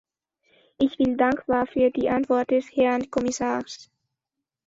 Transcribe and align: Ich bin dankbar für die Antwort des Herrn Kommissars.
Ich 0.79 0.97
bin 0.97 1.15
dankbar 1.15 1.67
für 1.67 1.91
die 1.91 2.09
Antwort 2.09 2.49
des 2.49 2.75
Herrn 2.75 3.11
Kommissars. 3.11 3.91